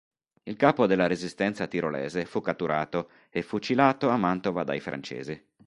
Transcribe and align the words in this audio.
Il 0.45 0.55
capo 0.55 0.87
della 0.87 1.05
resistenza 1.05 1.67
tirolese 1.67 2.25
fu 2.25 2.41
catturato 2.41 3.11
e 3.29 3.43
fucilato 3.43 4.09
a 4.09 4.17
Mantova 4.17 4.63
dai 4.63 4.79
francesi. 4.79 5.39